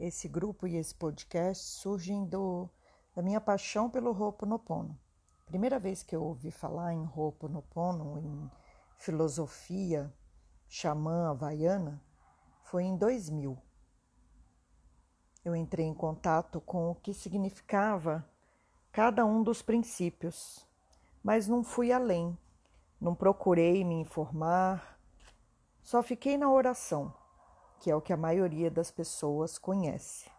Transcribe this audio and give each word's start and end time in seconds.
Esse 0.00 0.28
grupo 0.28 0.66
e 0.66 0.76
esse 0.76 0.94
podcast 0.94 1.62
surgem 1.62 2.24
do, 2.24 2.70
da 3.14 3.20
minha 3.20 3.38
paixão 3.38 3.90
pelo 3.90 4.18
Ho'oponopono. 4.18 4.98
Primeira 5.44 5.78
vez 5.78 6.02
que 6.02 6.16
eu 6.16 6.24
ouvi 6.24 6.50
falar 6.50 6.94
em 6.94 7.04
Ho'oponopono, 7.14 8.18
em 8.18 8.50
filosofia 8.96 10.10
xamã 10.66 11.28
havaiana, 11.28 12.02
foi 12.62 12.84
em 12.84 12.96
2000. 12.96 13.58
Eu 15.44 15.54
entrei 15.54 15.84
em 15.84 15.92
contato 15.92 16.62
com 16.62 16.92
o 16.92 16.94
que 16.94 17.12
significava 17.12 18.26
cada 18.90 19.26
um 19.26 19.42
dos 19.42 19.60
princípios, 19.60 20.66
mas 21.22 21.46
não 21.46 21.62
fui 21.62 21.92
além, 21.92 22.38
não 22.98 23.14
procurei 23.14 23.84
me 23.84 23.96
informar, 23.96 24.98
só 25.82 26.02
fiquei 26.02 26.38
na 26.38 26.50
oração, 26.50 27.12
que 27.80 27.90
é 27.90 27.96
o 27.96 28.00
que 28.00 28.12
a 28.12 28.16
maioria 28.16 28.70
das 28.70 28.90
pessoas 28.90 29.58
conhece. 29.58 30.30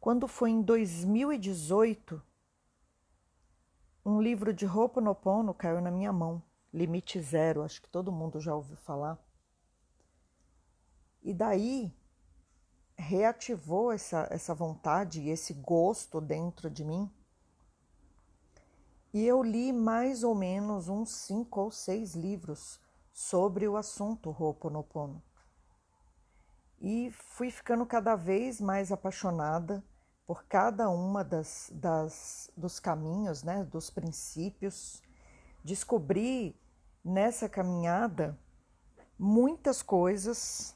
Quando 0.00 0.26
foi 0.26 0.50
em 0.50 0.60
2018, 0.60 2.20
um 4.04 4.20
livro 4.20 4.52
de 4.52 4.66
Ho'oponopono 4.66 5.54
caiu 5.54 5.80
na 5.80 5.90
minha 5.90 6.12
mão, 6.12 6.42
Limite 6.74 7.20
Zero, 7.20 7.62
acho 7.62 7.80
que 7.80 7.88
todo 7.88 8.10
mundo 8.10 8.40
já 8.40 8.54
ouviu 8.54 8.76
falar. 8.76 9.18
E 11.22 11.32
daí 11.32 11.94
reativou 12.96 13.92
essa, 13.92 14.26
essa 14.30 14.52
vontade 14.52 15.20
e 15.20 15.30
esse 15.30 15.54
gosto 15.54 16.20
dentro 16.20 16.68
de 16.68 16.84
mim. 16.84 17.08
E 19.12 19.24
eu 19.24 19.42
li 19.42 19.72
mais 19.72 20.24
ou 20.24 20.34
menos 20.34 20.88
uns 20.88 21.10
cinco 21.10 21.60
ou 21.60 21.70
seis 21.70 22.14
livros 22.14 22.80
sobre 23.12 23.68
o 23.68 23.76
assunto 23.76 24.30
Ho'oponopono. 24.30 25.22
E 26.80 27.10
fui 27.10 27.50
ficando 27.50 27.84
cada 27.84 28.16
vez 28.16 28.60
mais 28.60 28.90
apaixonada 28.90 29.84
por 30.26 30.44
cada 30.44 30.88
uma 30.88 31.22
das, 31.22 31.70
das 31.74 32.50
dos 32.56 32.80
caminhos, 32.80 33.42
né, 33.42 33.64
dos 33.64 33.90
princípios. 33.90 35.02
Descobri 35.62 36.58
nessa 37.04 37.48
caminhada 37.48 38.38
muitas 39.18 39.82
coisas 39.82 40.74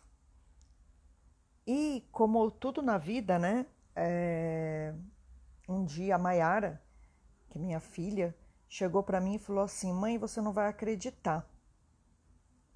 e 1.67 2.07
como 2.13 2.51
tudo 2.51 2.83
na 2.83 2.99
vida, 2.99 3.39
né? 3.39 3.65
É, 3.97 4.93
um 5.67 5.85
dia 5.85 6.17
a 6.17 6.19
Maiara, 6.19 6.83
que 7.49 7.57
é 7.57 7.61
minha 7.61 7.81
filha, 7.81 8.37
chegou 8.69 9.03
para 9.03 9.21
mim 9.21 9.37
e 9.37 9.39
falou 9.39 9.65
assim: 9.65 9.91
Mãe, 9.93 10.19
você 10.19 10.43
não 10.43 10.53
vai 10.53 10.69
acreditar. 10.69 11.49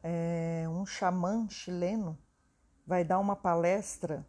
É, 0.03 0.65
um 0.69 0.87
xamã 0.87 1.47
chileno 1.51 2.17
vai 2.89 3.05
dar 3.05 3.19
uma 3.19 3.37
palestra 3.37 4.27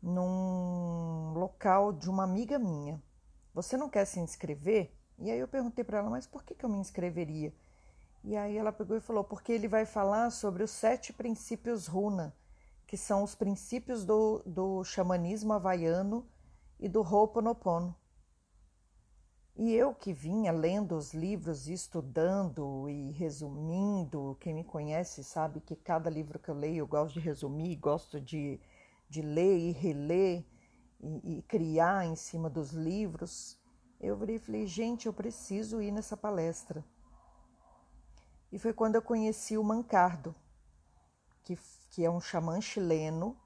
num 0.00 1.32
local 1.34 1.92
de 1.92 2.08
uma 2.08 2.22
amiga 2.22 2.56
minha. 2.56 3.02
Você 3.52 3.76
não 3.76 3.90
quer 3.90 4.04
se 4.04 4.20
inscrever? 4.20 4.96
E 5.18 5.28
aí 5.28 5.40
eu 5.40 5.48
perguntei 5.48 5.82
para 5.82 5.98
ela: 5.98 6.08
Mas 6.08 6.24
por 6.24 6.44
que, 6.44 6.54
que 6.54 6.64
eu 6.64 6.70
me 6.70 6.78
inscreveria? 6.78 7.52
E 8.22 8.36
aí 8.36 8.56
ela 8.56 8.70
pegou 8.70 8.96
e 8.96 9.00
falou: 9.00 9.24
Porque 9.24 9.50
ele 9.50 9.66
vai 9.66 9.84
falar 9.84 10.30
sobre 10.30 10.62
os 10.62 10.70
sete 10.70 11.12
princípios 11.12 11.88
runa 11.88 12.32
que 12.86 12.96
são 12.96 13.24
os 13.24 13.34
princípios 13.34 14.04
do, 14.04 14.40
do 14.46 14.84
xamanismo 14.84 15.52
havaiano 15.52 16.28
e 16.78 16.88
do 16.88 17.02
Ho'oponopono. 17.02 17.94
E 19.62 19.74
eu 19.74 19.94
que 19.94 20.10
vinha 20.10 20.50
lendo 20.52 20.96
os 20.96 21.12
livros, 21.12 21.68
estudando 21.68 22.88
e 22.88 23.10
resumindo, 23.10 24.34
quem 24.40 24.54
me 24.54 24.64
conhece 24.64 25.22
sabe 25.22 25.60
que 25.60 25.76
cada 25.76 26.08
livro 26.08 26.38
que 26.38 26.48
eu 26.48 26.54
leio 26.54 26.78
eu 26.78 26.86
gosto 26.86 27.12
de 27.12 27.20
resumir, 27.20 27.76
gosto 27.76 28.18
de, 28.18 28.58
de 29.06 29.20
ler 29.20 29.58
e 29.58 29.70
reler 29.72 30.46
e, 30.98 31.40
e 31.40 31.42
criar 31.42 32.06
em 32.06 32.16
cima 32.16 32.48
dos 32.48 32.70
livros. 32.70 33.60
Eu 34.00 34.16
virei 34.16 34.36
e 34.36 34.38
falei, 34.38 34.66
gente, 34.66 35.04
eu 35.04 35.12
preciso 35.12 35.82
ir 35.82 35.90
nessa 35.90 36.16
palestra. 36.16 36.82
E 38.50 38.58
foi 38.58 38.72
quando 38.72 38.94
eu 38.94 39.02
conheci 39.02 39.58
o 39.58 39.62
Mancardo, 39.62 40.34
que 41.42 41.54
que 41.90 42.02
é 42.02 42.10
um 42.10 42.18
xamã 42.18 42.62
chileno. 42.62 43.36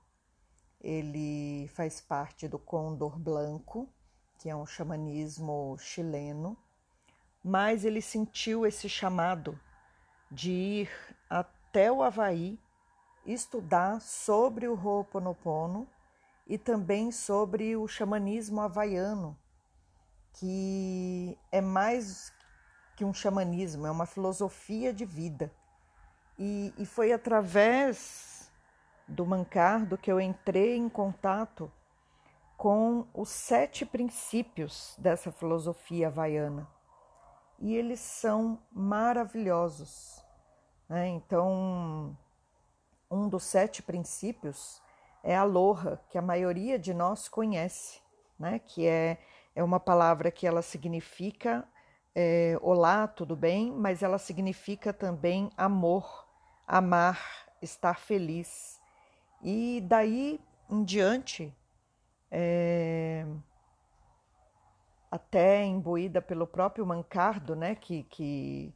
Ele 0.80 1.66
faz 1.74 2.00
parte 2.00 2.46
do 2.46 2.58
Condor 2.58 3.18
Blanco, 3.18 3.92
que 4.44 4.50
é 4.50 4.54
um 4.54 4.66
xamanismo 4.66 5.74
chileno, 5.78 6.54
mas 7.42 7.82
ele 7.82 8.02
sentiu 8.02 8.66
esse 8.66 8.90
chamado 8.90 9.58
de 10.30 10.52
ir 10.52 10.90
até 11.30 11.90
o 11.90 12.02
Havaí 12.02 12.60
estudar 13.24 14.02
sobre 14.02 14.68
o 14.68 14.74
Ho'oponopono 14.74 15.88
e 16.46 16.58
também 16.58 17.10
sobre 17.10 17.74
o 17.74 17.88
xamanismo 17.88 18.60
havaiano, 18.60 19.34
que 20.34 21.38
é 21.50 21.62
mais 21.62 22.30
que 22.96 23.02
um 23.02 23.14
xamanismo, 23.14 23.86
é 23.86 23.90
uma 23.90 24.04
filosofia 24.04 24.92
de 24.92 25.06
vida. 25.06 25.50
E, 26.38 26.70
e 26.76 26.84
foi 26.84 27.14
através 27.14 28.52
do 29.08 29.24
Mancardo 29.24 29.96
que 29.96 30.12
eu 30.12 30.20
entrei 30.20 30.76
em 30.76 30.90
contato 30.90 31.72
com 32.64 33.06
os 33.12 33.28
sete 33.28 33.84
princípios 33.84 34.96
dessa 34.96 35.30
filosofia 35.30 36.06
havaiana. 36.06 36.66
E 37.58 37.76
eles 37.76 38.00
são 38.00 38.58
maravilhosos. 38.72 40.24
Né? 40.88 41.08
Então, 41.08 42.16
um 43.10 43.28
dos 43.28 43.42
sete 43.42 43.82
princípios 43.82 44.80
é 45.22 45.36
aloha, 45.36 46.00
que 46.08 46.16
a 46.16 46.22
maioria 46.22 46.78
de 46.78 46.94
nós 46.94 47.28
conhece, 47.28 48.00
né? 48.38 48.58
que 48.58 48.86
é, 48.86 49.18
é 49.54 49.62
uma 49.62 49.78
palavra 49.78 50.30
que 50.30 50.46
ela 50.46 50.62
significa 50.62 51.68
é, 52.14 52.58
olá, 52.62 53.06
tudo 53.06 53.36
bem, 53.36 53.70
mas 53.72 54.02
ela 54.02 54.16
significa 54.16 54.90
também 54.90 55.50
amor, 55.54 56.26
amar, 56.66 57.46
estar 57.60 58.00
feliz. 58.00 58.80
E 59.42 59.82
daí 59.86 60.40
em 60.70 60.82
diante, 60.82 61.54
é, 62.36 63.24
até 65.08 65.64
imbuída 65.64 66.20
pelo 66.20 66.48
próprio 66.48 66.84
Mancardo, 66.84 67.54
né, 67.54 67.76
que, 67.76 68.02
que, 68.02 68.74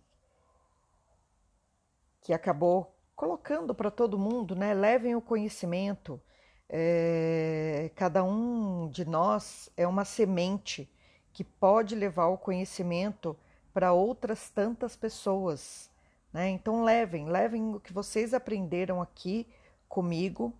que 2.21 2.33
acabou 2.33 2.97
colocando 3.17 3.75
para 3.75 3.91
todo 3.91 4.17
mundo, 4.17 4.55
né, 4.55 4.73
levem 4.73 5.17
o 5.17 5.21
conhecimento. 5.21 6.21
É, 6.69 7.91
cada 7.97 8.23
um 8.23 8.89
de 8.89 9.05
nós 9.05 9.69
é 9.77 9.89
uma 9.89 10.05
semente 10.05 10.89
que 11.33 11.43
pode 11.43 11.97
levar 11.97 12.29
o 12.29 12.39
conhecimento 12.39 13.37
para 13.75 13.93
outras 13.93 14.51
tantas 14.51 14.95
pessoas. 14.95 15.91
Né? 16.33 16.51
Então 16.51 16.85
levem, 16.85 17.29
levem 17.29 17.75
o 17.75 17.81
que 17.81 17.93
vocês 17.93 18.33
aprenderam 18.33 19.03
aqui 19.03 19.49
comigo 19.89 20.55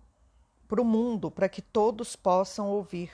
para 0.69 0.81
o 0.83 0.85
mundo, 0.85 1.31
para 1.31 1.49
que 1.49 1.63
todos 1.63 2.15
possam 2.15 2.69
ouvir. 2.69 3.11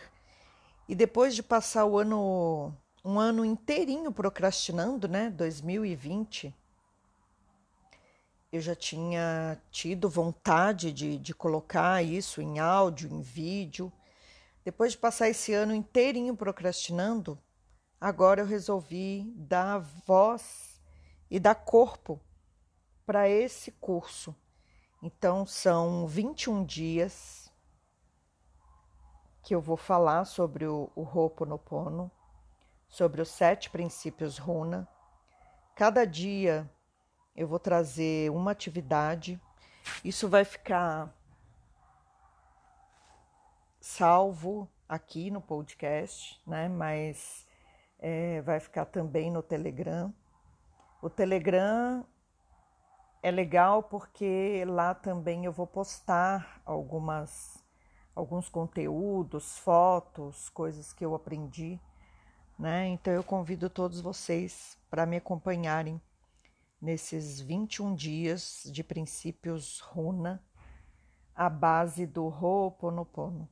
E 0.90 0.94
depois 0.94 1.34
de 1.34 1.42
passar 1.42 1.86
o 1.86 1.98
ano, 1.98 2.76
um 3.04 3.18
ano 3.18 3.46
inteirinho 3.46 4.12
procrastinando, 4.12 5.08
né, 5.08 5.30
2020, 5.30 6.54
eu 8.52 8.60
já 8.60 8.76
tinha 8.76 9.58
tido 9.72 10.10
vontade 10.10 10.92
de, 10.92 11.18
de 11.18 11.34
colocar 11.34 12.04
isso 12.04 12.42
em 12.42 12.60
áudio, 12.60 13.10
em 13.10 13.22
vídeo. 13.22 13.92
Depois 14.66 14.92
de 14.92 14.98
passar 14.98 15.30
esse 15.30 15.54
ano 15.54 15.74
inteirinho 15.74 16.36
procrastinando, 16.36 17.40
agora 18.02 18.42
eu 18.42 18.46
resolvi 18.46 19.34
dar 19.38 19.80
voz 19.80 20.82
e 21.32 21.40
dar 21.40 21.56
corpo 21.56 22.20
para 23.06 23.30
esse 23.30 23.72
curso 23.72 24.36
então, 25.06 25.46
são 25.46 26.08
21 26.08 26.66
dias 26.66 27.45
que 29.46 29.54
eu 29.54 29.62
vou 29.62 29.78
falar 29.78 30.26
sobre 30.26 30.66
o, 30.66 30.90
o 30.96 31.04
Ho'oponopono, 31.04 32.10
sobre 32.90 33.22
os 33.22 33.30
sete 33.30 33.70
princípios 33.70 34.40
runa. 34.40 34.88
Cada 35.76 36.04
dia 36.04 36.68
eu 37.36 37.48
vou 37.48 37.60
trazer 37.60 38.32
uma 38.32 38.50
atividade. 38.50 39.40
Isso 40.04 40.28
vai 40.28 40.44
ficar 40.44 41.16
salvo 43.80 44.68
aqui 44.90 45.30
no 45.30 45.40
podcast, 45.40 46.42
né? 46.48 46.68
Mas 46.68 47.46
é, 48.00 48.42
vai 48.42 48.60
ficar 48.60 48.86
também 48.86 49.30
no 49.30 49.44
Telegram. 49.44 50.12
O 51.04 51.10
Telegram 51.10 52.04
é 53.22 53.30
legal 53.30 53.84
porque 53.84 54.66
lá 54.66 54.96
também 54.96 55.46
eu 55.46 55.52
vou 55.52 55.68
postar 55.68 56.64
algumas 56.66 57.64
alguns 58.16 58.48
conteúdos, 58.48 59.58
fotos, 59.58 60.50
coisas 60.50 60.94
que 60.94 61.06
eu 61.06 61.14
aprendi, 61.14 61.80
né? 62.58 62.88
Então 62.88 63.14
eu 63.14 63.24
convido 63.24 63.70
todos 63.70 64.00
vocês 64.00 64.78
para 64.90 65.06
me 65.06 65.18
acompanharem 65.18 66.02
nesses 66.82 67.42
21 67.42 67.94
dias 67.94 68.64
de 68.72 68.84
princípios 68.84 69.80
runa 69.80 70.42
à 71.36 71.50
base 71.50 72.06
do 72.06 72.26
Ho'oponopono. 72.26 73.50